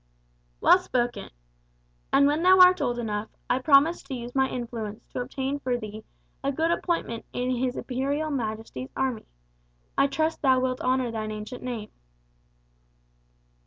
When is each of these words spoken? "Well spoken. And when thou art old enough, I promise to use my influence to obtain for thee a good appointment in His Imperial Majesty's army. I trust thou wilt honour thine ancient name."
"Well 0.61 0.79
spoken. 0.79 1.29
And 2.11 2.25
when 2.25 2.41
thou 2.41 2.59
art 2.59 2.81
old 2.81 2.97
enough, 2.97 3.29
I 3.51 3.59
promise 3.59 4.01
to 4.01 4.15
use 4.15 4.33
my 4.33 4.49
influence 4.49 5.05
to 5.09 5.21
obtain 5.21 5.59
for 5.59 5.77
thee 5.77 6.03
a 6.43 6.51
good 6.51 6.71
appointment 6.71 7.23
in 7.33 7.51
His 7.55 7.77
Imperial 7.77 8.31
Majesty's 8.31 8.89
army. 8.97 9.27
I 9.95 10.07
trust 10.07 10.41
thou 10.41 10.59
wilt 10.59 10.81
honour 10.81 11.11
thine 11.11 11.29
ancient 11.29 11.61
name." 11.61 11.91